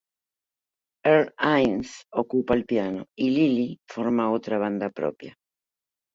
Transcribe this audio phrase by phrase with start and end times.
[1.11, 5.37] Earl Hines ocupa el piano y Lily forma otra banda propia.